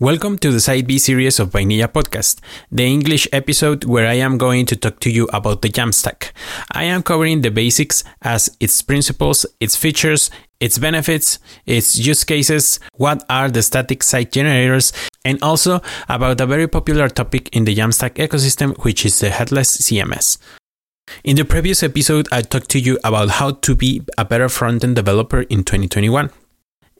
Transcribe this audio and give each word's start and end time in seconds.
Welcome 0.00 0.38
to 0.38 0.50
the 0.50 0.58
Side 0.58 0.88
B 0.88 0.98
series 0.98 1.38
of 1.38 1.52
Vainilla 1.52 1.86
Podcast, 1.86 2.40
the 2.68 2.82
English 2.82 3.28
episode 3.32 3.84
where 3.84 4.08
I 4.08 4.14
am 4.14 4.38
going 4.38 4.66
to 4.66 4.74
talk 4.74 4.98
to 5.00 5.08
you 5.08 5.28
about 5.32 5.62
the 5.62 5.68
Jamstack. 5.68 6.32
I 6.72 6.82
am 6.82 7.04
covering 7.04 7.42
the 7.42 7.52
basics 7.52 8.02
as 8.20 8.50
its 8.58 8.82
principles, 8.82 9.46
its 9.60 9.76
features, 9.76 10.32
its 10.58 10.78
benefits, 10.78 11.38
its 11.64 11.96
use 11.96 12.24
cases, 12.24 12.80
what 12.94 13.24
are 13.30 13.48
the 13.48 13.62
static 13.62 14.02
site 14.02 14.32
generators, 14.32 14.92
and 15.24 15.40
also 15.44 15.80
about 16.08 16.40
a 16.40 16.46
very 16.46 16.66
popular 16.66 17.08
topic 17.08 17.48
in 17.54 17.64
the 17.64 17.76
Jamstack 17.76 18.14
ecosystem, 18.14 18.76
which 18.82 19.06
is 19.06 19.20
the 19.20 19.30
headless 19.30 19.76
CMS. 19.76 20.38
In 21.22 21.36
the 21.36 21.44
previous 21.44 21.84
episode, 21.84 22.26
I 22.32 22.42
talked 22.42 22.70
to 22.70 22.80
you 22.80 22.98
about 23.04 23.30
how 23.30 23.52
to 23.52 23.76
be 23.76 24.02
a 24.18 24.24
better 24.24 24.48
front-end 24.48 24.96
developer 24.96 25.42
in 25.42 25.62
2021 25.62 26.30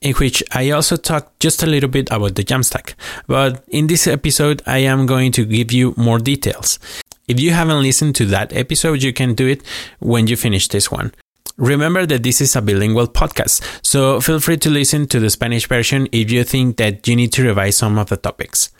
in 0.04 0.14
which 0.16 0.44
I 0.52 0.70
also 0.70 0.96
talked 0.96 1.40
just 1.40 1.62
a 1.62 1.66
little 1.66 1.88
bit 1.88 2.08
about 2.12 2.34
the 2.36 2.44
Jamstack. 2.44 2.94
But 3.26 3.64
in 3.68 3.86
this 3.86 4.06
episode, 4.06 4.62
I 4.66 4.78
am 4.78 5.06
going 5.06 5.32
to 5.32 5.44
give 5.46 5.72
you 5.72 5.94
more 5.96 6.18
details. 6.18 6.78
If 7.26 7.40
you 7.40 7.52
haven't 7.52 7.82
listened 7.82 8.14
to 8.16 8.26
that 8.26 8.52
episode, 8.52 9.02
you 9.02 9.14
can 9.14 9.34
do 9.34 9.48
it 9.48 9.62
when 10.00 10.26
you 10.26 10.36
finish 10.36 10.68
this 10.68 10.90
one. 10.90 11.12
Remember 11.56 12.04
that 12.04 12.22
this 12.22 12.40
is 12.42 12.54
a 12.54 12.60
bilingual 12.60 13.06
podcast, 13.06 13.62
so 13.82 14.20
feel 14.20 14.40
free 14.40 14.58
to 14.58 14.68
listen 14.68 15.06
to 15.06 15.20
the 15.20 15.30
Spanish 15.30 15.68
version 15.68 16.08
if 16.12 16.30
you 16.30 16.44
think 16.44 16.76
that 16.76 17.06
you 17.08 17.16
need 17.16 17.32
to 17.32 17.44
revise 17.44 17.76
some 17.76 17.96
of 17.96 18.08
the 18.08 18.16
topics. 18.16 18.70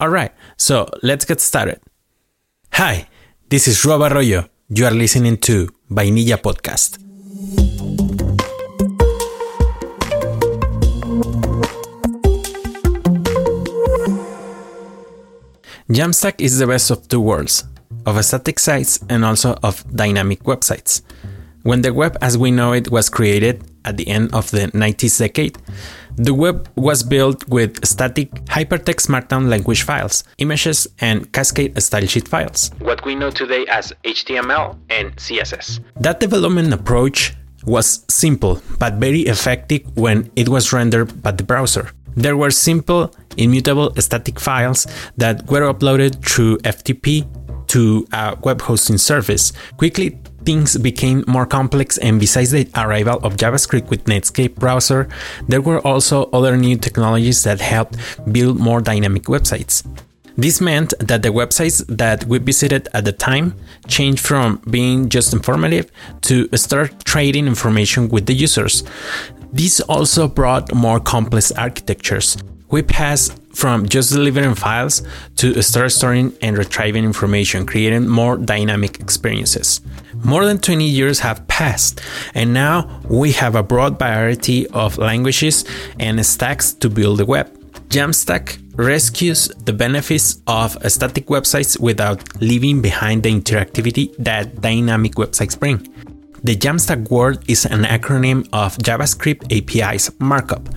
Alright, 0.00 0.32
so 0.56 0.88
let's 1.02 1.24
get 1.24 1.40
started. 1.40 1.80
Hi, 2.74 3.08
this 3.48 3.66
is 3.66 3.84
Rob 3.84 4.02
Arroyo. 4.02 4.48
You 4.68 4.84
are 4.84 4.90
listening 4.92 5.38
to 5.38 5.70
Vainilla 5.90 6.36
Podcast. 6.36 6.98
Jamstack 15.92 16.40
is 16.40 16.58
the 16.58 16.66
best 16.66 16.90
of 16.90 17.06
two 17.08 17.20
worlds 17.20 17.64
of 18.06 18.24
static 18.24 18.58
sites 18.58 18.98
and 19.10 19.26
also 19.26 19.58
of 19.62 19.84
dynamic 19.94 20.42
websites. 20.44 21.02
When 21.64 21.82
the 21.82 21.92
web 21.92 22.16
as 22.22 22.38
we 22.38 22.50
know 22.50 22.72
it 22.72 22.90
was 22.90 23.10
created 23.10 23.62
at 23.84 23.98
the 23.98 24.08
end 24.08 24.34
of 24.34 24.50
the 24.52 24.68
90s 24.68 25.18
decade, 25.18 25.58
the 26.16 26.32
web 26.32 26.66
was 26.76 27.02
built 27.02 27.46
with 27.46 27.84
static 27.84 28.30
hypertext 28.46 29.08
markdown 29.08 29.50
language 29.50 29.82
files, 29.82 30.24
images, 30.38 30.86
and 31.00 31.30
cascade 31.30 31.74
stylesheet 31.74 32.26
files, 32.26 32.70
what 32.78 33.04
we 33.04 33.14
know 33.14 33.30
today 33.30 33.66
as 33.68 33.92
HTML 34.04 34.78
and 34.88 35.14
CSS. 35.16 35.80
That 36.00 36.20
development 36.20 36.72
approach 36.72 37.34
was 37.66 38.06
simple 38.08 38.62
but 38.78 38.94
very 38.94 39.20
effective 39.20 39.82
when 39.94 40.30
it 40.36 40.48
was 40.48 40.72
rendered 40.72 41.22
by 41.22 41.32
the 41.32 41.44
browser. 41.44 41.90
There 42.14 42.36
were 42.36 42.50
simple, 42.50 43.14
immutable 43.36 43.92
static 43.98 44.38
files 44.38 44.86
that 45.16 45.50
were 45.50 45.72
uploaded 45.72 46.24
through 46.24 46.58
FTP 46.58 47.26
to 47.68 48.06
a 48.12 48.36
web 48.42 48.60
hosting 48.60 48.98
service. 48.98 49.52
Quickly, 49.78 50.18
things 50.44 50.76
became 50.76 51.24
more 51.26 51.46
complex, 51.46 51.96
and 51.98 52.20
besides 52.20 52.50
the 52.50 52.68
arrival 52.76 53.18
of 53.22 53.36
JavaScript 53.36 53.88
with 53.88 54.04
Netscape 54.04 54.56
browser, 54.56 55.08
there 55.48 55.62
were 55.62 55.80
also 55.86 56.24
other 56.32 56.56
new 56.56 56.76
technologies 56.76 57.44
that 57.44 57.60
helped 57.60 57.96
build 58.30 58.58
more 58.58 58.80
dynamic 58.80 59.24
websites. 59.24 59.86
This 60.36 60.60
meant 60.60 60.94
that 60.98 61.22
the 61.22 61.28
websites 61.28 61.84
that 61.94 62.24
we 62.24 62.38
visited 62.38 62.88
at 62.94 63.04
the 63.04 63.12
time 63.12 63.54
changed 63.86 64.24
from 64.24 64.62
being 64.70 65.08
just 65.08 65.32
informative 65.32 65.90
to 66.22 66.48
start 66.56 67.04
trading 67.04 67.46
information 67.46 68.08
with 68.08 68.26
the 68.26 68.34
users. 68.34 68.82
This 69.52 69.80
also 69.80 70.28
brought 70.28 70.74
more 70.74 70.98
complex 70.98 71.52
architectures. 71.52 72.38
We 72.70 72.80
passed 72.80 73.38
from 73.54 73.86
just 73.86 74.10
delivering 74.10 74.54
files 74.54 75.02
to 75.36 75.60
start 75.62 75.92
storing 75.92 76.32
and 76.40 76.56
retrieving 76.56 77.04
information, 77.04 77.66
creating 77.66 78.08
more 78.08 78.38
dynamic 78.38 78.98
experiences. 78.98 79.82
More 80.24 80.46
than 80.46 80.58
20 80.58 80.86
years 80.86 81.18
have 81.20 81.46
passed, 81.48 82.00
and 82.34 82.54
now 82.54 83.02
we 83.10 83.32
have 83.32 83.54
a 83.54 83.62
broad 83.62 83.98
variety 83.98 84.66
of 84.68 84.96
languages 84.96 85.66
and 86.00 86.24
stacks 86.24 86.72
to 86.74 86.88
build 86.88 87.18
the 87.18 87.26
web. 87.26 87.52
Jamstack 87.90 88.58
rescues 88.74 89.48
the 89.66 89.74
benefits 89.74 90.40
of 90.46 90.78
static 90.90 91.26
websites 91.26 91.78
without 91.78 92.40
leaving 92.40 92.80
behind 92.80 93.22
the 93.22 93.30
interactivity 93.30 94.16
that 94.16 94.62
dynamic 94.62 95.16
websites 95.16 95.58
bring. 95.60 95.86
The 96.44 96.56
Jamstack 96.56 97.08
word 97.08 97.38
is 97.48 97.66
an 97.66 97.84
acronym 97.84 98.48
of 98.52 98.76
JavaScript 98.78 99.46
APIs 99.56 100.10
Markup. 100.18 100.68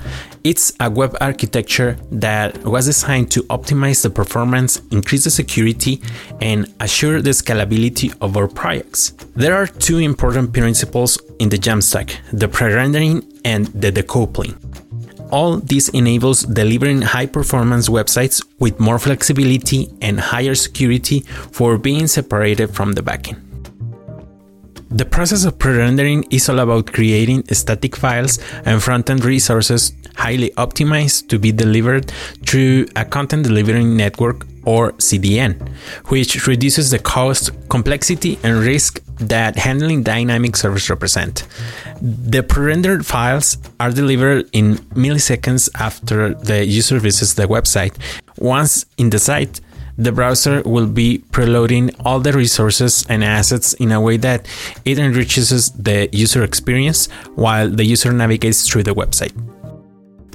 It's 0.44 0.72
a 0.80 0.92
web 0.92 1.18
architecture 1.20 1.98
that 2.12 2.64
was 2.64 2.86
designed 2.86 3.32
to 3.32 3.42
optimize 3.46 4.04
the 4.04 4.12
performance, 4.12 4.80
increase 4.92 5.24
the 5.24 5.32
security, 5.32 6.04
and 6.40 6.72
assure 6.80 7.20
the 7.20 7.32
scalability 7.32 8.16
of 8.22 8.38
our 8.38 8.48
projects. 8.48 9.14
There 9.36 9.56
are 9.56 9.66
two 9.66 9.98
important 9.98 10.54
principles 10.54 11.18
in 11.40 11.50
the 11.50 11.58
Jamstack 11.58 12.16
the 12.32 12.48
pre 12.48 12.72
rendering 12.72 13.24
and 13.44 13.66
the 13.68 13.92
decoupling. 13.92 14.54
All 15.32 15.58
this 15.58 15.90
enables 15.90 16.44
delivering 16.44 17.02
high 17.02 17.26
performance 17.26 17.90
websites 17.90 18.46
with 18.60 18.80
more 18.80 19.00
flexibility 19.00 19.90
and 20.00 20.20
higher 20.20 20.54
security 20.54 21.22
for 21.52 21.80
being 21.80 22.06
separated 22.06 22.70
from 22.70 22.94
the 22.94 23.02
backend. 23.02 23.45
The 24.96 25.04
process 25.04 25.44
of 25.44 25.60
pre-rendering 25.60 26.24
is 26.32 26.48
all 26.48 26.60
about 26.60 26.94
creating 26.94 27.44
static 27.52 27.98
files 27.98 28.40
and 28.64 28.82
front-end 28.82 29.26
resources 29.26 29.92
highly 30.16 30.52
optimized 30.52 31.28
to 31.28 31.38
be 31.38 31.52
delivered 31.52 32.14
through 32.46 32.86
a 32.96 33.04
content 33.04 33.44
delivery 33.44 33.84
network 33.84 34.48
or 34.64 34.94
CDN, 34.94 35.60
which 36.06 36.48
reduces 36.48 36.92
the 36.92 37.00
cost, 37.00 37.52
complexity, 37.68 38.40
and 38.42 38.60
risk 38.60 39.04
that 39.18 39.58
handling 39.58 40.02
dynamic 40.02 40.56
servers 40.56 40.90
represent. 40.90 41.46
The 42.02 42.42
pre-rendered 42.42 43.06
files 43.06 43.58
are 43.82 43.92
delivered 43.92 44.50
in 44.54 44.78
milliseconds 44.96 45.70
after 45.76 46.36
the 46.36 46.66
user 46.66 47.00
visits 47.00 47.34
the 47.34 47.48
website. 47.48 47.98
Once 48.38 48.86
in 48.98 49.10
the 49.10 49.20
site, 49.20 49.60
the 49.98 50.12
browser 50.12 50.62
will 50.66 50.88
be 50.88 51.20
preloading 51.32 51.94
all 52.04 52.20
the 52.20 52.34
resources 52.34 53.06
and 53.08 53.24
assets 53.24 53.74
in 53.74 53.92
a 53.92 54.02
way 54.02 54.18
that 54.18 54.48
it 54.84 55.00
enriches 55.00 55.72
the 55.72 56.10
user 56.12 56.44
experience 56.44 57.08
while 57.36 57.70
the 57.70 57.86
user 57.86 58.12
navigates 58.12 58.68
through 58.68 58.84
the 58.84 58.94
website. 58.94 59.34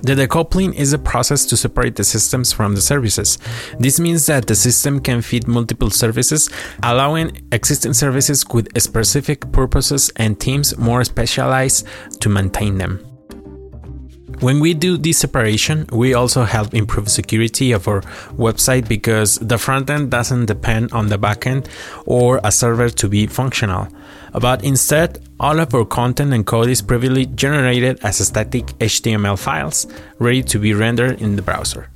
The 0.03 0.15
decoupling 0.15 0.75
is 0.77 0.95
a 0.95 0.99
process 0.99 1.45
to 1.47 1.59
separate 1.59 1.97
the 1.97 2.05
systems 2.05 2.55
from 2.55 2.75
the 2.75 2.81
services. 2.81 3.37
This 3.79 4.01
means 4.01 4.25
that 4.27 4.47
the 4.47 4.55
system 4.55 4.99
can 4.99 5.21
feed 5.21 5.47
multiple 5.47 5.91
services, 5.91 6.49
allowing 6.83 7.47
existing 7.53 7.93
services 7.93 8.47
with 8.49 8.69
specific 8.81 9.53
purposes 9.53 10.11
and 10.17 10.41
teams 10.41 10.79
more 10.79 11.05
specialized 11.05 11.87
to 12.21 12.31
maintain 12.31 12.79
them. 12.79 13.10
When 14.41 14.59
we 14.59 14.73
do 14.73 14.97
this 14.97 15.19
separation, 15.19 15.87
we 15.93 16.15
also 16.15 16.45
help 16.45 16.73
improve 16.73 17.11
security 17.11 17.73
of 17.73 17.87
our 17.87 18.01
website 18.39 18.89
because 18.89 19.35
the 19.37 19.59
front 19.59 19.91
end 19.91 20.11
doesn't 20.11 20.47
depend 20.47 20.93
on 20.93 21.09
the 21.09 21.19
backend 21.19 21.67
or 22.07 22.41
a 22.43 22.51
server 22.51 22.89
to 22.89 23.07
be 23.07 23.27
functional. 23.27 23.89
But 24.33 24.65
instead, 24.65 25.23
all 25.39 25.61
of 25.61 25.75
our 25.75 25.85
content 25.85 26.33
and 26.33 26.47
code 26.47 26.71
is 26.71 26.81
previously 26.81 27.27
generated 27.27 28.01
as 28.03 28.17
static 28.27 28.65
HTML 28.79 29.39
files 29.39 29.87
ready 30.19 30.43
to 30.45 30.59
be 30.59 30.73
rendered 30.73 31.21
in 31.21 31.37
the 31.37 31.43
browser. 31.43 31.91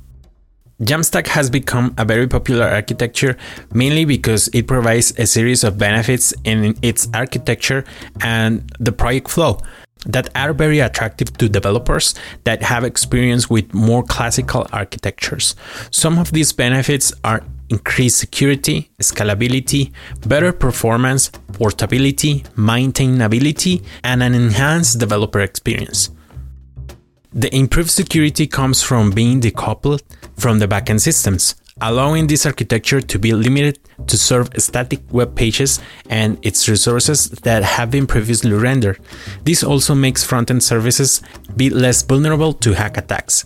Jamstack 0.81 1.25
has 1.27 1.49
become 1.49 1.95
a 1.97 2.05
very 2.05 2.27
popular 2.27 2.65
architecture 2.67 3.37
mainly 3.73 4.05
because 4.05 4.49
it 4.49 4.67
provides 4.67 5.17
a 5.17 5.25
series 5.25 5.63
of 5.63 5.79
benefits 5.79 6.31
in 6.43 6.77
its 6.83 7.07
architecture 7.11 7.85
and 8.21 8.71
the 8.79 8.91
project 8.91 9.29
flow 9.29 9.57
that 10.05 10.29
are 10.35 10.53
very 10.53 10.79
attractive 10.79 11.35
to 11.37 11.49
developers 11.49 12.15
that 12.43 12.63
have 12.63 12.83
experience 12.83 13.49
with 13.49 13.73
more 13.73 14.03
classical 14.03 14.67
architectures. 14.71 15.55
Some 15.91 16.19
of 16.19 16.31
these 16.31 16.51
benefits 16.51 17.13
are 17.23 17.43
increased 17.69 18.19
security, 18.19 18.91
scalability, 19.01 19.91
better 20.25 20.53
performance, 20.53 21.29
portability, 21.53 22.41
maintainability, 22.55 23.83
and 24.03 24.21
an 24.21 24.33
enhanced 24.33 24.99
developer 24.99 25.41
experience. 25.41 26.09
The 27.33 27.53
improved 27.53 27.89
security 27.89 28.47
comes 28.47 28.81
from 28.81 29.11
being 29.11 29.41
decoupled 29.41 30.03
from 30.37 30.59
the 30.59 30.67
backend 30.67 31.01
systems, 31.01 31.55
allowing 31.81 32.27
this 32.27 32.45
architecture 32.45 33.01
to 33.01 33.19
be 33.19 33.33
limited 33.33 33.77
to 34.07 34.17
serve 34.17 34.49
static 34.57 35.01
web 35.11 35.35
pages 35.35 35.81
and 36.09 36.39
its 36.41 36.69
resources 36.69 37.29
that 37.43 37.63
have 37.63 37.91
been 37.91 38.07
previously 38.07 38.53
rendered. 38.53 38.97
This 39.43 39.61
also 39.61 39.93
makes 39.93 40.23
front-end 40.23 40.63
services 40.63 41.21
be 41.57 41.69
less 41.69 42.01
vulnerable 42.01 42.53
to 42.53 42.71
hack 42.71 42.95
attacks. 42.95 43.43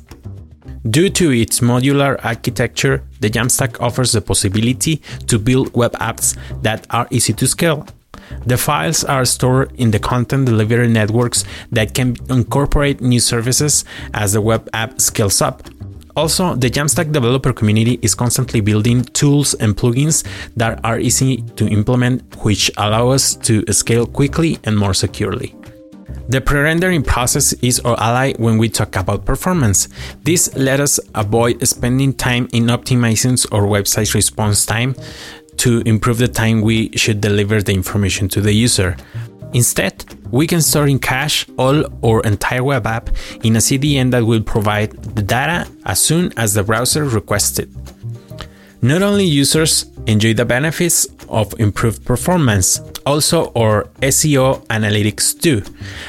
Due 0.88 1.10
to 1.10 1.32
its 1.32 1.62
modular 1.62 2.24
architecture, 2.24 3.04
the 3.20 3.32
Jamstack 3.32 3.82
offers 3.82 4.12
the 4.12 4.22
possibility 4.22 4.98
to 5.26 5.40
build 5.40 5.76
web 5.76 5.94
apps 5.94 6.38
that 6.62 6.86
are 6.92 7.08
easy 7.10 7.34
to 7.34 7.48
scale. 7.48 7.88
The 8.46 8.58
files 8.58 9.04
are 9.04 9.26
stored 9.26 9.72
in 9.80 9.90
the 9.90 9.98
content 9.98 10.46
delivery 10.46 10.88
networks 10.88 11.46
that 11.72 11.96
can 11.96 12.16
incorporate 12.30 13.02
new 13.02 13.20
services 13.20 13.86
as 14.14 14.34
the 14.34 14.42
web 14.42 14.70
app 14.72 15.02
scales 15.02 15.42
up. 15.42 15.68
Also, 16.20 16.54
the 16.54 16.70
Jamstack 16.70 17.14
developer 17.14 17.54
community 17.54 17.98
is 18.02 18.14
constantly 18.14 18.60
building 18.60 19.06
tools 19.20 19.54
and 19.54 19.74
plugins 19.74 20.28
that 20.58 20.78
are 20.84 21.00
easy 21.00 21.38
to 21.56 21.66
implement, 21.70 22.36
which 22.44 22.70
allow 22.76 23.08
us 23.08 23.36
to 23.36 23.64
scale 23.72 24.06
quickly 24.06 24.60
and 24.66 24.78
more 24.78 24.94
securely. 24.94 25.56
The 26.28 26.42
pre-rendering 26.42 27.04
process 27.04 27.54
is 27.62 27.80
our 27.86 27.98
ally 27.98 28.34
when 28.34 28.58
we 28.58 28.68
talk 28.68 28.98
about 28.98 29.24
performance. 29.24 29.88
This 30.24 30.54
let 30.58 30.82
us 30.82 31.00
avoid 31.16 31.66
spending 31.66 32.12
time 32.12 32.50
in 32.52 32.66
optimizing 32.66 33.40
our 33.54 33.64
website's 33.64 34.14
response 34.14 34.66
time 34.66 34.96
to 35.64 35.80
improve 35.86 36.18
the 36.18 36.28
time 36.28 36.60
we 36.60 36.90
should 36.98 37.22
deliver 37.22 37.62
the 37.62 37.72
information 37.72 38.28
to 38.28 38.42
the 38.42 38.52
user. 38.52 38.98
Instead, 39.54 40.04
we 40.32 40.48
can 40.48 40.62
store 40.62 40.88
in 40.88 41.00
cache 41.00 41.48
all 41.58 41.86
or 42.02 42.22
entire 42.24 42.64
web 42.64 42.86
app 42.86 43.10
in 43.44 43.56
a 43.56 43.60
CDN 43.60 44.12
that 44.12 44.26
will 44.26 44.44
provide 44.44 44.92
the 45.16 45.22
data 45.22 45.70
as 45.86 46.00
soon 46.00 46.32
as 46.38 46.54
the 46.54 46.64
browser 46.64 47.06
requests 47.06 47.60
it. 47.60 47.70
Not 48.82 49.02
only 49.02 49.26
users 49.26 49.86
enjoy 50.08 50.34
the 50.34 50.46
benefits 50.46 51.06
of 51.28 51.54
improved 51.60 52.06
performance, 52.06 52.82
also 53.06 53.52
our 53.54 53.86
SEO 54.02 54.66
analytics 54.68 55.40
too, 55.40 55.64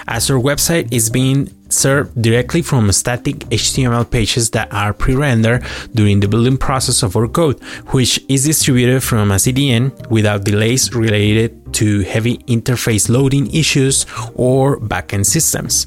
as 0.06 0.30
our 0.30 0.38
website 0.38 0.92
is 0.92 1.10
being 1.10 1.48
served 1.72 2.20
directly 2.20 2.62
from 2.62 2.90
static 2.92 3.38
HTML 3.50 4.10
pages 4.10 4.50
that 4.50 4.72
are 4.72 4.92
pre-rendered 4.92 5.64
during 5.94 6.20
the 6.20 6.28
building 6.28 6.58
process 6.58 7.02
of 7.02 7.16
our 7.16 7.28
code, 7.28 7.62
which 7.88 8.22
is 8.28 8.44
distributed 8.44 9.02
from 9.02 9.30
a 9.30 9.36
CDN 9.36 9.92
without 10.10 10.44
delays 10.44 10.92
related 10.94 11.72
to 11.74 12.00
heavy 12.00 12.38
interface 12.48 13.08
loading 13.08 13.52
issues 13.54 14.06
or 14.34 14.78
backend 14.78 15.26
systems. 15.26 15.86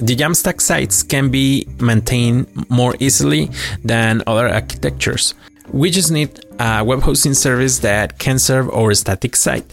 The 0.00 0.16
Jamstack 0.16 0.60
sites 0.60 1.02
can 1.04 1.30
be 1.30 1.68
maintained 1.80 2.48
more 2.68 2.94
easily 2.98 3.50
than 3.84 4.22
other 4.26 4.48
architectures. 4.48 5.34
We 5.72 5.90
just 5.90 6.10
need 6.10 6.43
a 6.58 6.84
web 6.84 7.02
hosting 7.02 7.34
service 7.34 7.78
that 7.80 8.18
can 8.18 8.38
serve 8.38 8.70
our 8.70 8.94
static 8.94 9.36
site. 9.36 9.64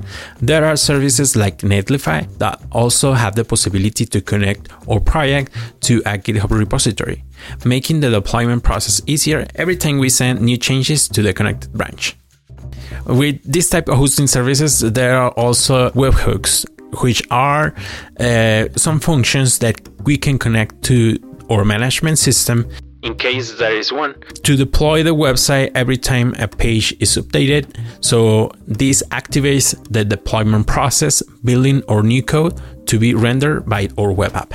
There 0.41 0.65
are 0.65 0.75
services 0.75 1.35
like 1.35 1.59
Netlify 1.59 2.27
that 2.37 2.61
also 2.71 3.13
have 3.13 3.35
the 3.35 3.45
possibility 3.45 4.05
to 4.05 4.21
connect 4.21 4.69
our 4.89 4.99
project 4.99 5.53
to 5.81 5.99
a 5.99 6.17
GitHub 6.17 6.51
repository, 6.51 7.23
making 7.65 7.99
the 7.99 8.09
deployment 8.09 8.63
process 8.63 9.01
easier 9.05 9.47
every 9.55 9.77
time 9.77 9.99
we 9.99 10.09
send 10.09 10.41
new 10.41 10.57
changes 10.57 11.07
to 11.09 11.21
the 11.21 11.33
connected 11.33 11.71
branch. 11.73 12.15
With 13.05 13.41
this 13.43 13.69
type 13.69 13.87
of 13.89 13.97
hosting 13.97 14.27
services, 14.27 14.79
there 14.79 15.17
are 15.17 15.31
also 15.31 15.89
webhooks, 15.91 16.65
which 17.01 17.23
are 17.31 17.73
uh, 18.19 18.67
some 18.75 18.99
functions 18.99 19.59
that 19.59 19.79
we 20.03 20.17
can 20.17 20.37
connect 20.37 20.81
to 20.83 21.17
our 21.49 21.65
management 21.65 22.17
system 22.17 22.69
in 23.03 23.15
case 23.15 23.53
there 23.53 23.75
is 23.75 23.91
one, 23.91 24.15
to 24.43 24.55
deploy 24.55 25.03
the 25.03 25.15
website 25.15 25.71
every 25.75 25.97
time 25.97 26.35
a 26.37 26.47
page 26.47 26.95
is 26.99 27.17
updated. 27.17 27.75
So 28.01 28.51
this 28.67 29.03
activates 29.09 29.75
the 29.89 30.05
deployment 30.05 30.67
process, 30.67 31.21
building 31.43 31.83
or 31.87 32.03
new 32.03 32.23
code 32.23 32.59
to 32.87 32.99
be 32.99 33.13
rendered 33.13 33.67
by 33.67 33.89
our 33.97 34.11
web 34.11 34.35
app. 34.35 34.53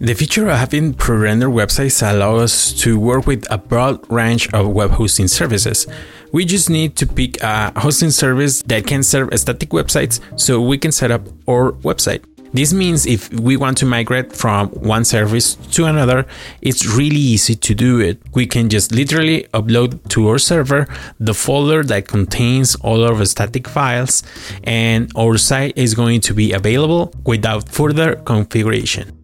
The 0.00 0.14
feature 0.14 0.48
of 0.48 0.56
having 0.56 0.94
pre-rendered 0.94 1.50
websites 1.50 2.00
allows 2.00 2.40
us 2.40 2.72
to 2.80 2.98
work 2.98 3.26
with 3.26 3.44
a 3.50 3.58
broad 3.58 4.10
range 4.10 4.50
of 4.54 4.68
web 4.68 4.92
hosting 4.92 5.28
services. 5.28 5.86
We 6.32 6.46
just 6.46 6.70
need 6.70 6.96
to 6.96 7.06
pick 7.06 7.42
a 7.42 7.78
hosting 7.78 8.10
service 8.10 8.62
that 8.62 8.86
can 8.86 9.02
serve 9.02 9.28
static 9.38 9.68
websites 9.70 10.20
so 10.40 10.62
we 10.62 10.78
can 10.78 10.90
set 10.90 11.10
up 11.10 11.28
our 11.46 11.72
website. 11.82 12.24
This 12.52 12.72
means 12.72 13.06
if 13.06 13.32
we 13.32 13.56
want 13.56 13.78
to 13.78 13.86
migrate 13.86 14.32
from 14.32 14.70
one 14.70 15.04
service 15.04 15.54
to 15.54 15.84
another, 15.84 16.26
it's 16.60 16.84
really 16.86 17.16
easy 17.16 17.54
to 17.54 17.74
do 17.74 18.00
it. 18.00 18.20
We 18.34 18.46
can 18.46 18.68
just 18.68 18.92
literally 18.92 19.46
upload 19.54 20.08
to 20.10 20.28
our 20.28 20.38
server 20.38 20.88
the 21.20 21.34
folder 21.34 21.84
that 21.84 22.08
contains 22.08 22.74
all 22.76 23.04
of 23.04 23.18
the 23.18 23.26
static 23.26 23.68
files, 23.68 24.24
and 24.64 25.12
our 25.16 25.36
site 25.38 25.78
is 25.78 25.94
going 25.94 26.22
to 26.22 26.34
be 26.34 26.52
available 26.52 27.12
without 27.24 27.68
further 27.68 28.16
configuration. 28.16 29.16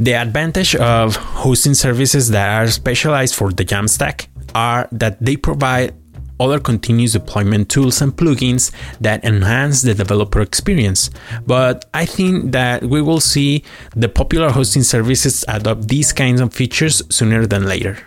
The 0.00 0.14
advantage 0.14 0.74
of 0.74 1.16
hosting 1.16 1.74
services 1.74 2.30
that 2.30 2.48
are 2.48 2.68
specialized 2.68 3.34
for 3.34 3.52
the 3.52 3.64
Jamstack 3.64 4.26
are 4.54 4.88
that 4.90 5.20
they 5.20 5.36
provide 5.36 5.94
other 6.40 6.58
continuous 6.58 7.12
deployment 7.12 7.68
tools 7.68 8.00
and 8.00 8.16
plugins 8.16 8.70
that 9.00 9.24
enhance 9.24 9.82
the 9.82 9.94
developer 9.94 10.40
experience. 10.40 11.10
But 11.46 11.84
I 11.94 12.06
think 12.06 12.52
that 12.52 12.84
we 12.84 13.02
will 13.02 13.20
see 13.20 13.64
the 13.94 14.08
popular 14.08 14.50
hosting 14.50 14.82
services 14.82 15.44
adopt 15.48 15.88
these 15.88 16.12
kinds 16.12 16.40
of 16.40 16.52
features 16.52 17.02
sooner 17.10 17.46
than 17.46 17.66
later. 17.66 17.98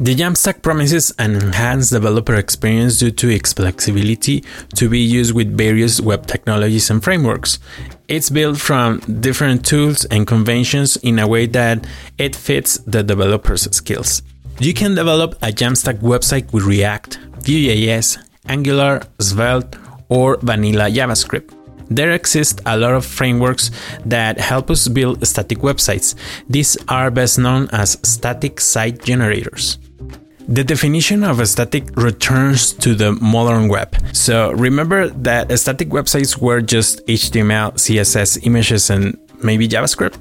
The 0.00 0.16
Jamstack 0.16 0.60
promises 0.60 1.12
an 1.20 1.36
enhanced 1.36 1.92
developer 1.92 2.34
experience 2.34 2.98
due 2.98 3.12
to 3.12 3.28
its 3.28 3.52
flexibility 3.52 4.42
to 4.74 4.88
be 4.88 4.98
used 4.98 5.32
with 5.36 5.56
various 5.56 6.00
web 6.00 6.26
technologies 6.26 6.90
and 6.90 7.02
frameworks. 7.02 7.60
It's 8.08 8.28
built 8.28 8.58
from 8.58 8.98
different 8.98 9.64
tools 9.64 10.04
and 10.06 10.26
conventions 10.26 10.96
in 10.96 11.20
a 11.20 11.28
way 11.28 11.46
that 11.46 11.86
it 12.18 12.34
fits 12.34 12.78
the 12.78 13.04
developer's 13.04 13.70
skills. 13.74 14.22
You 14.60 14.72
can 14.72 14.94
develop 14.94 15.34
a 15.42 15.48
Jamstack 15.48 15.98
website 15.98 16.52
with 16.52 16.62
React, 16.64 17.18
Vue.js, 17.42 18.18
Angular, 18.46 19.02
Svelte, 19.18 19.76
or 20.08 20.38
vanilla 20.42 20.84
JavaScript. 20.84 21.52
There 21.90 22.12
exist 22.12 22.60
a 22.64 22.76
lot 22.76 22.94
of 22.94 23.04
frameworks 23.04 23.72
that 24.06 24.38
help 24.38 24.70
us 24.70 24.86
build 24.86 25.26
static 25.26 25.58
websites. 25.58 26.14
These 26.48 26.76
are 26.88 27.10
best 27.10 27.38
known 27.38 27.68
as 27.72 27.98
static 28.04 28.60
site 28.60 29.02
generators. 29.04 29.78
The 30.46 30.62
definition 30.62 31.24
of 31.24 31.40
a 31.40 31.46
static 31.46 31.90
returns 31.96 32.72
to 32.74 32.94
the 32.94 33.12
modern 33.12 33.68
web. 33.68 33.96
So 34.12 34.52
remember 34.52 35.08
that 35.08 35.58
static 35.58 35.88
websites 35.88 36.38
were 36.38 36.60
just 36.60 37.04
HTML, 37.06 37.72
CSS, 37.74 38.46
images, 38.46 38.88
and 38.88 39.18
maybe 39.42 39.66
JavaScript? 39.66 40.18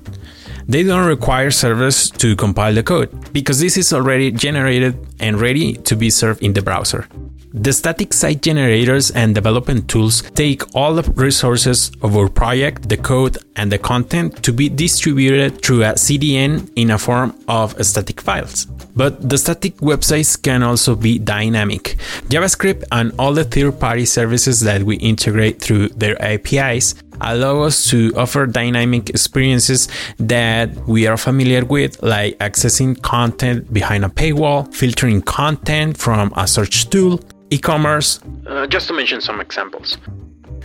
They 0.68 0.83
don't 0.83 1.07
require 1.07 1.51
servers 1.51 2.10
to 2.12 2.36
compile 2.36 2.74
the 2.74 2.83
code 2.83 3.33
because 3.33 3.60
this 3.60 3.77
is 3.77 3.92
already 3.92 4.31
generated 4.31 4.95
and 5.19 5.39
ready 5.39 5.74
to 5.74 5.95
be 5.95 6.10
served 6.10 6.42
in 6.42 6.54
the 6.54 6.62
browser. 6.62 7.07
The 7.56 7.71
static 7.71 8.13
site 8.13 8.42
generators 8.42 9.12
and 9.12 9.36
development 9.36 9.88
tools 9.88 10.24
take 10.33 10.63
all 10.75 10.95
the 10.95 11.04
resources 11.12 11.92
of 12.01 12.18
our 12.18 12.27
project, 12.27 12.89
the 12.89 12.98
code, 12.98 13.38
and 13.56 13.71
the 13.71 13.77
content 13.77 14.42
to 14.42 14.51
be 14.51 14.69
distributed 14.69 15.62
through 15.62 15.83
a 15.83 15.94
CDN 15.94 16.71
in 16.75 16.89
a 16.89 16.98
form 16.98 17.38
of 17.48 17.75
static 17.86 18.21
files. 18.21 18.65
But 18.95 19.30
the 19.30 19.38
static 19.38 19.77
websites 19.77 20.42
can 20.42 20.63
also 20.63 20.95
be 20.95 21.19
dynamic. 21.19 21.98
JavaScript 22.29 22.86
and 22.91 23.13
all 23.20 23.34
the 23.34 23.43
third 23.43 23.79
party 23.79 24.05
services 24.05 24.62
that 24.62 24.82
we 24.82 24.96
integrate 24.96 25.62
through 25.62 25.89
their 25.89 26.20
APIs 26.20 26.96
allow 27.24 27.62
us 27.62 27.89
to 27.89 28.12
offer 28.15 28.46
dynamic 28.46 29.10
experiences 29.10 29.88
that 30.18 30.75
we 30.88 31.08
are 31.08 31.18
familiar 31.18 31.63
with, 31.65 32.01
like 32.03 32.38
accessing 32.39 33.01
content 33.01 33.74
behind 33.74 34.06
a 34.06 34.10
paywall, 34.10 34.74
filtering 34.74 35.22
content 35.22 35.98
from 35.98 36.34
a 36.36 36.48
search 36.48 36.89
tool, 36.89 37.20
e 37.50 37.58
commerce, 37.58 38.20
uh, 38.48 38.68
just 38.68 38.88
to 38.88 38.94
mention 38.94 39.22
some 39.22 39.39
examples. 39.39 39.98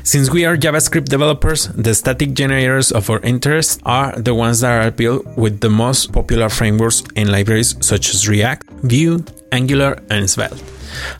Since 0.04 0.30
we 0.30 0.46
are 0.46 0.56
JavaScript 0.56 1.06
developers, 1.06 1.68
the 1.68 1.94
static 1.94 2.32
generators 2.32 2.92
of 2.92 3.10
our 3.10 3.20
interest 3.20 3.82
are 3.84 4.12
the 4.16 4.34
ones 4.34 4.60
that 4.60 4.86
are 4.86 4.90
built 4.90 5.26
with 5.36 5.60
the 5.60 5.68
most 5.68 6.12
popular 6.12 6.48
frameworks 6.48 7.02
and 7.14 7.30
libraries 7.30 7.76
such 7.84 8.08
as 8.14 8.26
React, 8.26 8.70
Vue, 8.84 9.22
Angular, 9.52 9.98
and 10.10 10.28
Svelte. 10.28 10.62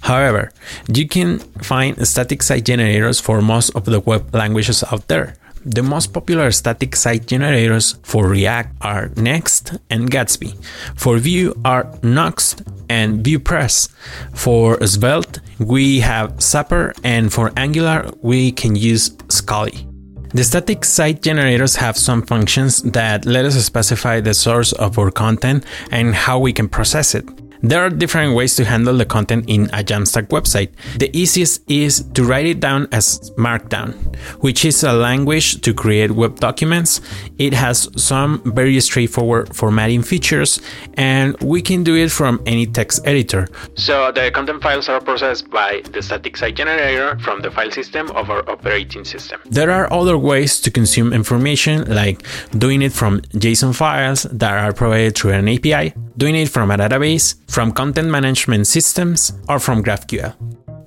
However, 0.02 0.50
you 0.92 1.06
can 1.08 1.38
find 1.62 2.06
static 2.06 2.42
site 2.42 2.64
generators 2.64 3.20
for 3.20 3.40
most 3.42 3.70
of 3.74 3.84
the 3.84 4.00
web 4.00 4.34
languages 4.34 4.84
out 4.90 5.08
there. 5.08 5.36
The 5.64 5.82
most 5.82 6.12
popular 6.12 6.50
static 6.50 6.94
site 6.96 7.26
generators 7.26 7.96
for 8.02 8.28
React 8.28 8.76
are 8.80 9.10
Next 9.16 9.76
and 9.90 10.10
Gatsby. 10.10 10.56
For 10.96 11.18
Vue 11.18 11.52
are 11.64 11.84
Nuxt 12.02 12.64
and 12.88 13.24
VuePress. 13.24 13.88
For 14.34 14.78
Svelte, 14.86 15.40
we 15.58 16.00
have 16.00 16.40
Sapper, 16.40 16.94
and 17.02 17.32
for 17.32 17.52
Angular, 17.56 18.10
we 18.22 18.52
can 18.52 18.76
use 18.76 19.16
Scully. 19.28 19.86
The 20.32 20.44
static 20.44 20.84
site 20.84 21.22
generators 21.22 21.76
have 21.76 21.96
some 21.96 22.22
functions 22.22 22.82
that 22.82 23.24
let 23.24 23.44
us 23.44 23.54
specify 23.64 24.20
the 24.20 24.34
source 24.34 24.72
of 24.72 24.98
our 24.98 25.10
content 25.10 25.64
and 25.90 26.14
how 26.14 26.38
we 26.38 26.52
can 26.52 26.68
process 26.68 27.14
it. 27.14 27.26
There 27.62 27.84
are 27.84 27.90
different 27.90 28.34
ways 28.36 28.54
to 28.56 28.64
handle 28.64 28.96
the 28.96 29.04
content 29.04 29.44
in 29.48 29.64
a 29.72 29.82
Jamstack 29.82 30.28
website. 30.28 30.70
The 30.98 31.10
easiest 31.16 31.68
is 31.68 32.02
to 32.14 32.24
write 32.24 32.46
it 32.46 32.60
down 32.60 32.88
as 32.92 33.32
Markdown, 33.32 33.94
which 34.40 34.64
is 34.64 34.84
a 34.84 34.92
language 34.92 35.60
to 35.62 35.74
create 35.74 36.12
web 36.12 36.38
documents. 36.38 37.00
It 37.38 37.52
has 37.54 37.88
some 37.96 38.42
very 38.44 38.78
straightforward 38.80 39.56
formatting 39.56 40.02
features, 40.02 40.60
and 40.94 41.36
we 41.42 41.60
can 41.60 41.82
do 41.82 41.96
it 41.96 42.12
from 42.12 42.40
any 42.46 42.66
text 42.66 43.00
editor. 43.04 43.48
So 43.74 44.12
the 44.12 44.30
content 44.30 44.62
files 44.62 44.88
are 44.88 45.00
processed 45.00 45.50
by 45.50 45.82
the 45.92 46.00
static 46.00 46.36
site 46.36 46.54
generator 46.54 47.18
from 47.18 47.42
the 47.42 47.50
file 47.50 47.72
system 47.72 48.10
of 48.12 48.30
our 48.30 48.48
operating 48.48 49.04
system. 49.04 49.40
There 49.46 49.70
are 49.70 49.92
other 49.92 50.16
ways 50.16 50.60
to 50.60 50.70
consume 50.70 51.12
information, 51.12 51.92
like 51.92 52.22
doing 52.56 52.82
it 52.82 52.92
from 52.92 53.20
JSON 53.34 53.74
files 53.74 54.22
that 54.30 54.52
are 54.52 54.72
provided 54.72 55.16
through 55.16 55.32
an 55.32 55.48
API, 55.48 55.92
doing 56.18 56.34
it 56.34 56.50
from 56.50 56.70
a 56.70 56.76
database, 56.76 57.36
from 57.48 57.72
content 57.72 58.10
management 58.10 58.66
systems, 58.66 59.32
or 59.48 59.58
from 59.58 59.82
GraphQL. 59.82 60.34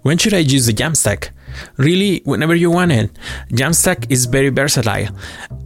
When 0.04 0.18
should 0.18 0.34
I 0.34 0.40
use 0.40 0.66
the 0.66 0.74
Jamstack? 0.74 1.30
Really, 1.78 2.22
whenever 2.26 2.56
you 2.56 2.70
want 2.72 2.92
it. 2.92 3.12
Jamstack 3.50 4.12
is 4.12 4.26
very 4.26 4.50
versatile. 4.50 5.08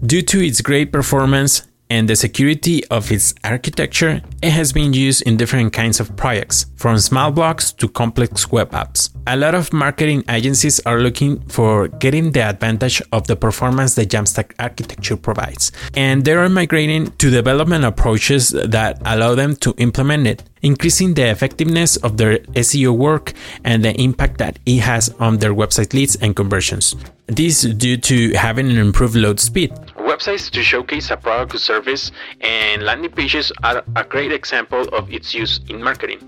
Due 0.06 0.22
to 0.22 0.46
its 0.46 0.62
great 0.62 0.92
performance, 0.92 1.68
and 1.90 2.10
the 2.10 2.16
security 2.16 2.86
of 2.88 3.12
its 3.12 3.34
architecture, 3.44 4.22
it 4.42 4.52
has 4.52 4.74
been 4.74 4.94
used 4.94 5.22
in 5.24 5.38
different 5.38 5.74
kinds 5.74 6.00
of 6.00 6.16
projects, 6.16 6.66
from 6.76 6.98
small 6.98 7.32
blogs 7.32 7.76
to 7.78 7.88
complex 7.88 8.52
web 8.52 8.72
apps. 8.72 9.10
A 9.28 9.36
lot 9.36 9.56
of 9.56 9.72
marketing 9.72 10.24
agencies 10.30 10.80
are 10.82 11.00
looking 11.00 11.40
for 11.48 11.88
getting 11.88 12.32
the 12.32 12.42
advantage 12.42 13.02
of 13.12 13.28
the 13.28 13.36
performance 13.36 13.96
the 13.96 14.06
Jamstack 14.06 14.54
architecture 14.60 15.18
provides, 15.18 15.72
and 15.96 16.26
they 16.26 16.34
are 16.34 16.50
migrating 16.50 17.12
to 17.18 17.30
development 17.30 17.86
approaches 17.86 18.50
that 18.50 19.02
allow 19.06 19.36
them 19.36 19.56
to 19.58 19.74
implement 19.78 20.28
it, 20.28 20.44
increasing 20.62 21.14
the 21.14 21.30
effectiveness 21.30 21.98
of 21.98 22.18
their 22.18 22.40
SEO 22.40 22.96
work 22.98 23.34
and 23.64 23.86
the 23.86 23.94
impact 24.02 24.40
that 24.40 24.58
it 24.66 24.80
has 24.80 25.10
on 25.20 25.38
their 25.38 25.54
website 25.54 25.94
leads 25.94 26.16
and 26.16 26.36
conversions. 26.36 26.96
This 27.28 27.64
is 27.64 27.74
due 27.76 27.98
to 27.98 28.34
having 28.34 28.70
an 28.70 28.78
improved 28.78 29.16
load 29.16 29.40
speed 29.40 29.74
websites 30.16 30.50
to 30.52 30.64
showcase 30.64 31.12
a 31.12 31.18
product 31.18 31.56
or 31.56 31.58
service, 31.58 32.12
and 32.42 32.84
landing 32.84 33.12
pages 33.12 33.52
are 33.64 33.84
a 33.96 34.04
great 34.04 34.32
example 34.32 34.88
of 34.94 35.12
its 35.12 35.34
use 35.34 35.60
in 35.68 35.84
marketing. 35.84 36.20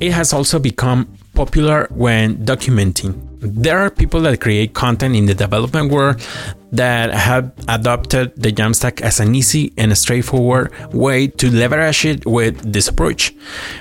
It 0.00 0.12
has 0.12 0.32
also 0.32 0.58
become 0.58 1.06
popular 1.34 1.86
when 1.90 2.44
documenting. 2.44 3.14
There 3.40 3.78
are 3.78 3.90
people 3.90 4.20
that 4.22 4.40
create 4.40 4.74
content 4.74 5.14
in 5.14 5.26
the 5.26 5.34
development 5.34 5.92
world 5.92 6.20
that 6.72 7.12
have 7.12 7.52
adopted 7.68 8.32
the 8.36 8.52
Jamstack 8.52 9.00
as 9.00 9.20
an 9.20 9.34
easy 9.34 9.72
and 9.76 9.96
straightforward 9.96 10.72
way 10.92 11.28
to 11.28 11.50
leverage 11.50 12.04
it 12.04 12.26
with 12.26 12.72
this 12.72 12.88
approach. 12.88 13.34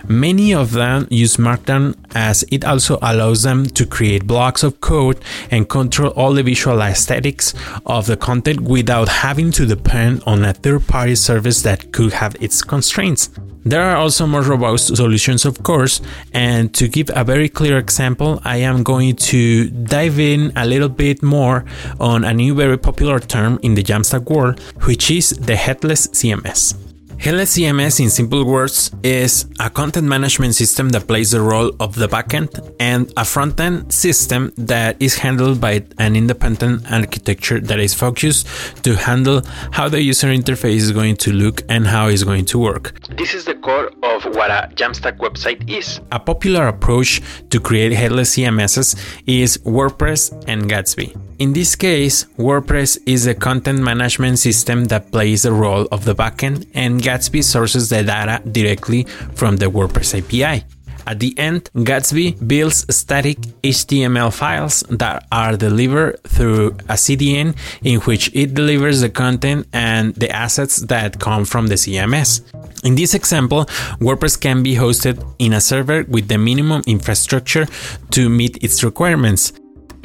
Many 0.07 0.53
of 0.53 0.71
them 0.71 1.07
use 1.09 1.37
Markdown 1.37 1.95
as 2.13 2.43
it 2.51 2.63
also 2.63 2.97
allows 3.01 3.43
them 3.43 3.65
to 3.65 3.85
create 3.85 4.27
blocks 4.27 4.63
of 4.63 4.79
code 4.81 5.19
and 5.51 5.67
control 5.67 6.11
all 6.11 6.33
the 6.33 6.43
visual 6.43 6.81
aesthetics 6.81 7.53
of 7.85 8.05
the 8.05 8.17
content 8.17 8.61
without 8.61 9.09
having 9.09 9.51
to 9.51 9.65
depend 9.65 10.23
on 10.25 10.43
a 10.45 10.53
third 10.53 10.87
party 10.87 11.15
service 11.15 11.61
that 11.63 11.91
could 11.91 12.13
have 12.13 12.35
its 12.39 12.61
constraints. 12.61 13.29
There 13.67 13.81
are 13.81 13.95
also 13.95 14.27
more 14.27 14.43
robust 14.43 14.95
solutions, 14.95 15.43
of 15.43 15.63
course, 15.63 15.99
and 16.33 16.71
to 16.75 16.87
give 16.87 17.09
a 17.15 17.23
very 17.23 17.49
clear 17.49 17.79
example, 17.79 18.39
I 18.43 18.57
am 18.57 18.83
going 18.83 19.15
to 19.33 19.71
dive 19.71 20.19
in 20.19 20.53
a 20.55 20.67
little 20.67 20.87
bit 20.87 21.23
more 21.23 21.65
on 21.99 22.23
a 22.23 22.31
new 22.31 22.53
very 22.53 22.74
popular 22.77 23.19
term 23.19 23.59
in 23.61 23.75
the 23.75 23.83
Jamstack 23.83 24.29
world, 24.29 24.59
which 24.85 25.09
is 25.11 25.29
the 25.31 25.55
headless 25.55 26.07
CMS. 26.07 26.84
Headless 27.25 27.57
CMS, 27.57 27.99
in 27.99 28.11
simple 28.11 28.45
words, 28.45 28.91
is 29.01 29.47
a 29.59 29.67
content 29.67 30.05
management 30.05 30.53
system 30.53 30.89
that 30.89 31.07
plays 31.07 31.31
the 31.31 31.41
role 31.41 31.71
of 31.79 31.95
the 31.95 32.07
backend 32.07 32.75
and 32.79 33.09
a 33.17 33.23
frontend 33.23 33.91
system 33.91 34.53
that 34.57 34.95
is 35.01 35.15
handled 35.15 35.59
by 35.59 35.83
an 35.97 36.15
independent 36.15 36.85
architecture 36.91 37.59
that 37.59 37.79
is 37.79 37.95
focused 37.95 38.45
to 38.83 38.95
handle 38.95 39.41
how 39.71 39.89
the 39.89 39.99
user 39.99 40.27
interface 40.27 40.85
is 40.85 40.91
going 40.91 41.15
to 41.15 41.33
look 41.33 41.63
and 41.67 41.87
how 41.87 42.09
it's 42.09 42.21
going 42.21 42.45
to 42.45 42.59
work. 42.59 42.93
This 43.17 43.33
is 43.33 43.45
the 43.45 43.55
core 43.55 43.87
of 44.03 44.23
what 44.35 44.51
a 44.51 44.69
Jamstack 44.75 45.17
website 45.17 45.67
is. 45.67 45.99
A 46.11 46.19
popular 46.19 46.67
approach 46.67 47.23
to 47.49 47.59
create 47.59 47.91
headless 47.91 48.35
CMSs 48.35 48.95
is 49.25 49.57
WordPress 49.65 50.43
and 50.47 50.69
Gatsby. 50.69 51.19
In 51.37 51.51
this 51.51 51.75
case, 51.75 52.25
WordPress 52.37 52.97
is 53.05 53.27
a 53.27 53.33
content 53.33 53.79
management 53.79 54.39
system 54.39 54.85
that 54.85 55.11
plays 55.11 55.43
the 55.43 55.51
role 55.51 55.85
of 55.91 56.05
the 56.05 56.15
backend, 56.15 56.65
and 56.73 57.01
Gatsby 57.01 57.14
sources 57.23 57.89
the 57.89 58.03
data 58.03 58.41
directly 58.49 59.03
from 59.33 59.57
the 59.57 59.67
WordPress 59.67 60.17
API. 60.19 60.65
At 61.07 61.19
the 61.19 61.37
end, 61.37 61.69
Gatsby 61.75 62.47
builds 62.47 62.85
static 62.93 63.37
HTML 63.63 64.33
files 64.33 64.83
that 64.89 65.27
are 65.31 65.55
delivered 65.55 66.21
through 66.23 66.69
a 66.89 66.97
CDN 66.97 67.55
in 67.83 67.99
which 68.01 68.31
it 68.33 68.55
delivers 68.55 69.01
the 69.01 69.09
content 69.09 69.67
and 69.71 70.15
the 70.15 70.31
assets 70.31 70.77
that 70.77 71.19
come 71.19 71.45
from 71.45 71.67
the 71.67 71.75
CMS. 71.75 72.41
In 72.83 72.95
this 72.95 73.13
example, 73.13 73.65
WordPress 73.99 74.39
can 74.39 74.63
be 74.63 74.75
hosted 74.75 75.23
in 75.37 75.53
a 75.53 75.61
server 75.61 76.05
with 76.07 76.27
the 76.27 76.37
minimum 76.37 76.81
infrastructure 76.87 77.67
to 78.11 78.29
meet 78.29 78.63
its 78.63 78.83
requirements. 78.83 79.53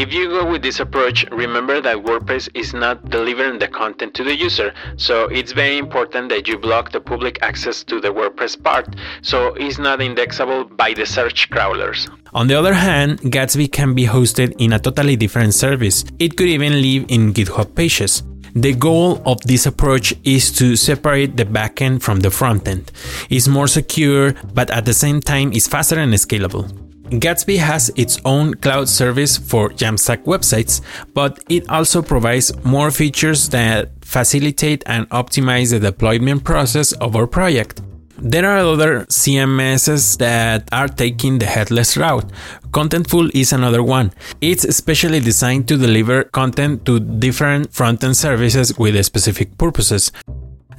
If 0.00 0.14
you 0.14 0.30
go 0.30 0.46
with 0.50 0.62
this 0.62 0.80
approach, 0.80 1.26
remember 1.30 1.82
that 1.82 1.98
WordPress 1.98 2.48
is 2.54 2.72
not 2.72 3.10
delivering 3.10 3.58
the 3.58 3.68
content 3.68 4.14
to 4.14 4.24
the 4.24 4.34
user, 4.34 4.72
so 4.96 5.26
it's 5.26 5.52
very 5.52 5.76
important 5.76 6.30
that 6.30 6.48
you 6.48 6.56
block 6.56 6.90
the 6.90 7.02
public 7.02 7.38
access 7.42 7.84
to 7.84 8.00
the 8.00 8.08
WordPress 8.08 8.64
part, 8.64 8.96
so 9.20 9.52
it's 9.56 9.76
not 9.78 10.00
indexable 10.00 10.64
by 10.64 10.94
the 10.94 11.04
search 11.04 11.50
crawlers. 11.50 12.08
On 12.32 12.46
the 12.46 12.58
other 12.58 12.72
hand, 12.72 13.18
Gatsby 13.20 13.70
can 13.70 13.92
be 13.92 14.06
hosted 14.06 14.54
in 14.58 14.72
a 14.72 14.78
totally 14.78 15.16
different 15.16 15.52
service. 15.52 16.06
It 16.18 16.34
could 16.34 16.48
even 16.48 16.80
live 16.80 17.04
in 17.10 17.34
GitHub 17.34 17.74
pages. 17.74 18.22
The 18.54 18.72
goal 18.72 19.20
of 19.26 19.42
this 19.42 19.66
approach 19.66 20.14
is 20.24 20.50
to 20.52 20.76
separate 20.76 21.36
the 21.36 21.44
backend 21.44 22.00
from 22.00 22.20
the 22.20 22.30
frontend. 22.30 22.88
It's 23.28 23.48
more 23.48 23.68
secure, 23.68 24.32
but 24.54 24.70
at 24.70 24.86
the 24.86 24.94
same 24.94 25.20
time 25.20 25.52
is 25.52 25.68
faster 25.68 25.98
and 25.98 26.14
scalable. 26.14 26.89
Gatsby 27.10 27.58
has 27.58 27.90
its 27.96 28.20
own 28.24 28.54
cloud 28.54 28.88
service 28.88 29.36
for 29.36 29.70
Jamstack 29.70 30.24
websites, 30.24 30.80
but 31.12 31.42
it 31.48 31.68
also 31.68 32.02
provides 32.02 32.52
more 32.64 32.92
features 32.92 33.48
that 33.48 33.90
facilitate 34.00 34.84
and 34.86 35.08
optimize 35.10 35.70
the 35.70 35.80
deployment 35.80 36.44
process 36.44 36.92
of 36.92 37.16
our 37.16 37.26
project. 37.26 37.82
There 38.22 38.46
are 38.46 38.58
other 38.58 39.06
CMSs 39.06 40.18
that 40.18 40.68
are 40.72 40.88
taking 40.88 41.38
the 41.38 41.46
headless 41.46 41.96
route. 41.96 42.30
Contentful 42.70 43.30
is 43.34 43.52
another 43.52 43.82
one. 43.82 44.12
It's 44.40 44.64
especially 44.64 45.20
designed 45.20 45.66
to 45.68 45.76
deliver 45.76 46.24
content 46.24 46.84
to 46.84 47.00
different 47.00 47.72
front-end 47.72 48.16
services 48.16 48.78
with 48.78 49.02
specific 49.04 49.56
purposes. 49.58 50.12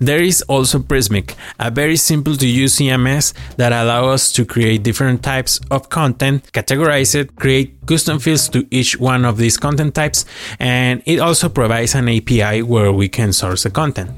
There 0.01 0.23
is 0.23 0.41
also 0.49 0.79
Prismic, 0.79 1.35
a 1.59 1.69
very 1.69 1.95
simple 1.95 2.35
to 2.35 2.47
use 2.47 2.77
CMS 2.77 3.33
that 3.57 3.71
allows 3.71 4.13
us 4.13 4.31
to 4.33 4.45
create 4.45 4.81
different 4.81 5.21
types 5.21 5.59
of 5.69 5.89
content, 5.89 6.51
categorize 6.53 7.13
it, 7.13 7.35
create 7.35 7.85
custom 7.85 8.17
fields 8.17 8.49
to 8.49 8.65
each 8.71 8.99
one 8.99 9.25
of 9.25 9.37
these 9.37 9.57
content 9.57 9.93
types, 9.93 10.25
and 10.57 11.03
it 11.05 11.19
also 11.19 11.49
provides 11.49 11.93
an 11.93 12.09
API 12.09 12.63
where 12.63 12.91
we 12.91 13.09
can 13.09 13.31
source 13.31 13.61
the 13.61 13.69
content. 13.69 14.09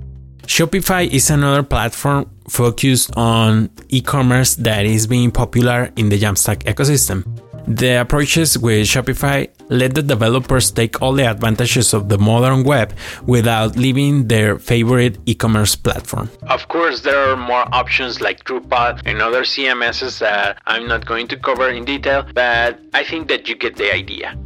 Shopify 0.47 1.05
is 1.05 1.29
another 1.29 1.63
platform 1.63 2.29
focused 2.47 3.11
on 3.17 3.69
e 3.89 3.99
commerce 3.99 4.55
that 4.55 4.85
is 4.85 5.05
being 5.05 5.31
popular 5.31 5.91
in 5.97 6.07
the 6.07 6.17
Jamstack 6.17 6.63
ecosystem. 6.63 7.27
The 7.67 8.01
approaches 8.01 8.57
with 8.57 8.87
Shopify 8.87 9.47
let 9.69 9.95
the 9.95 10.03
developers 10.03 10.69
take 10.69 11.01
all 11.01 11.13
the 11.13 11.25
advantages 11.25 11.93
of 11.93 12.09
the 12.09 12.17
modern 12.17 12.63
web 12.63 12.93
without 13.25 13.77
leaving 13.77 14.27
their 14.27 14.59
favorite 14.59 15.17
e 15.25 15.33
commerce 15.33 15.75
platform. 15.75 16.29
Of 16.47 16.67
course, 16.67 17.01
there 17.01 17.17
are 17.17 17.37
more 17.37 17.65
options 17.73 18.19
like 18.19 18.43
Drupal 18.43 19.01
and 19.05 19.21
other 19.21 19.43
CMSs 19.43 20.19
that 20.19 20.61
I'm 20.65 20.87
not 20.87 21.05
going 21.05 21.27
to 21.29 21.37
cover 21.37 21.69
in 21.69 21.85
detail, 21.85 22.25
but 22.33 22.79
I 22.93 23.03
think 23.03 23.29
that 23.29 23.47
you 23.47 23.55
get 23.55 23.77
the 23.77 23.93
idea. 23.93 24.37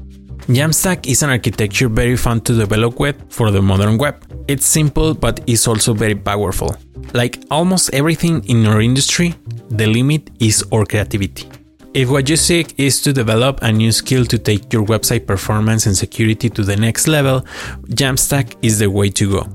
Jamstack 0.48 1.08
is 1.08 1.24
an 1.24 1.30
architecture 1.30 1.90
very 1.90 2.16
fun 2.16 2.40
to 2.42 2.54
develop 2.54 3.00
with 3.00 3.18
for 3.30 3.52
the 3.52 3.62
modern 3.62 3.98
web. 3.98 4.16
It's 4.48 4.66
simple 4.66 5.14
but 5.14 5.42
is 5.48 5.68
also 5.68 5.94
very 5.94 6.16
powerful. 6.16 6.78
Like 7.14 7.40
almost 7.52 7.94
everything 7.94 8.44
in 8.46 8.66
our 8.66 8.80
industry, 8.80 9.36
the 9.70 9.88
limit 9.88 10.30
is 10.40 10.64
our 10.72 10.86
creativity. 10.86 11.50
If 11.98 12.12
what 12.12 12.30
you 12.30 12.36
seek 12.36 12.80
is 12.80 13.02
to 13.02 13.12
develop 13.12 13.64
a 13.64 13.72
new 13.72 13.92
skill 13.92 14.24
to 14.26 14.38
take 14.38 14.72
your 14.72 14.86
website 14.86 15.26
performance 15.26 15.88
and 15.88 15.98
security 15.98 16.48
to 16.48 16.62
the 16.62 16.76
next 16.76 17.08
level, 17.08 17.42
Jamstack 17.90 18.56
is 18.62 18.78
the 18.78 18.88
way 18.88 19.10
to 19.10 19.32
go. 19.32 19.50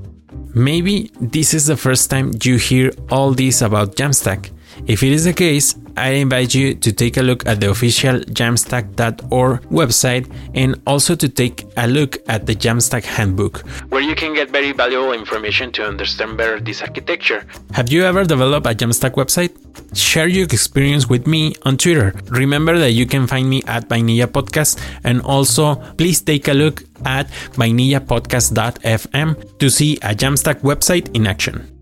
Maybe 0.53 1.09
this 1.21 1.53
is 1.53 1.67
the 1.67 1.77
first 1.77 2.09
time 2.09 2.33
you 2.43 2.57
hear 2.57 2.91
all 3.09 3.31
this 3.31 3.61
about 3.61 3.95
Jamstack. 3.95 4.51
If 4.87 5.03
it 5.03 5.13
is 5.13 5.23
the 5.23 5.31
case, 5.31 5.75
I 5.95 6.09
invite 6.11 6.53
you 6.53 6.75
to 6.75 6.91
take 6.91 7.17
a 7.17 7.21
look 7.21 7.45
at 7.45 7.61
the 7.61 7.69
official 7.69 8.19
Jamstack.org 8.19 9.61
website 9.69 10.31
and 10.53 10.81
also 10.87 11.15
to 11.15 11.29
take 11.29 11.65
a 11.77 11.87
look 11.87 12.17
at 12.27 12.45
the 12.45 12.55
Jamstack 12.55 13.03
Handbook, 13.03 13.59
where 13.89 14.01
you 14.01 14.15
can 14.15 14.33
get 14.33 14.49
very 14.49 14.71
valuable 14.71 15.13
information 15.13 15.71
to 15.73 15.85
understand 15.85 16.37
better 16.37 16.59
this 16.59 16.81
architecture. 16.81 17.45
Have 17.71 17.91
you 17.91 18.03
ever 18.03 18.23
developed 18.23 18.67
a 18.67 18.71
Jamstack 18.71 19.13
website? 19.13 19.51
Share 19.95 20.27
your 20.27 20.45
experience 20.45 21.09
with 21.09 21.27
me 21.27 21.55
on 21.63 21.77
Twitter. 21.77 22.13
Remember 22.29 22.77
that 22.77 22.91
you 22.91 23.05
can 23.05 23.27
find 23.27 23.49
me 23.49 23.61
at 23.67 23.89
Vainilla 23.89 24.27
Podcast 24.27 24.79
and 25.03 25.21
also 25.21 25.75
please 25.97 26.21
take 26.21 26.47
a 26.47 26.53
look 26.53 26.83
at 27.05 27.27
vainillapodcast.fm 27.53 29.59
to 29.59 29.69
see 29.69 29.97
a 29.97 30.15
Jamstack 30.15 30.61
website 30.61 31.13
in 31.15 31.27
action. 31.27 31.72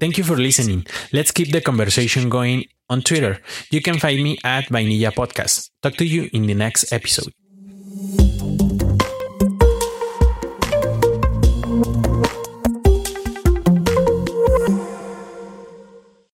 Thank 0.00 0.18
you 0.18 0.24
for 0.24 0.36
listening. 0.36 0.86
Let's 1.12 1.30
keep 1.30 1.52
the 1.52 1.60
conversation 1.60 2.28
going 2.28 2.64
on 2.90 3.02
Twitter. 3.02 3.38
You 3.70 3.80
can 3.80 3.98
find 3.98 4.22
me 4.22 4.38
at 4.44 4.68
Vainilla 4.68 5.12
Podcast. 5.12 5.70
Talk 5.82 5.94
to 5.96 6.04
you 6.04 6.28
in 6.32 6.46
the 6.46 6.54
next 6.54 6.92
episode. 6.92 7.32